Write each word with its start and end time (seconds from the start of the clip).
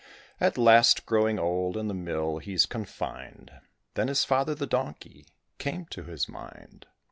At 0.39 0.57
last, 0.57 1.05
growing 1.05 1.37
old, 1.37 1.77
in 1.77 1.87
the 1.87 1.93
mill 1.93 2.39
he's 2.39 2.65
confined, 2.65 3.51
Then 3.93 4.07
his 4.07 4.25
father, 4.25 4.55
the 4.55 4.65
donkey, 4.65 5.27
came 5.59 5.81
into 5.81 6.01
his 6.05 6.27
mind. 6.27 6.87